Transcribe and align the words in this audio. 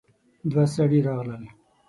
دوه 0.51 0.63
سړي 0.75 0.99
راغلل. 1.07 1.43